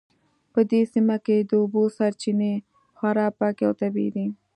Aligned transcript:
په 0.53 0.59
دې 0.71 0.81
سیمه 0.93 1.17
کې 1.25 1.37
د 1.49 1.51
اوبو 1.61 1.83
سرچینې 1.97 2.53
خورا 2.97 3.27
پاکې 3.39 3.63
او 3.67 3.73
طبیعي 3.81 4.09
دي 4.15 4.25